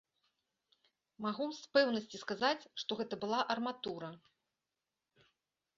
Магу 1.25 1.45
з 1.59 1.69
пэўнасці 1.77 2.23
сказаць, 2.23 2.59
што 2.85 2.91
гэта 3.03 3.21
была 3.27 3.39
арматура. 3.57 4.09